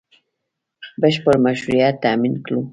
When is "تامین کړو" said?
2.03-2.59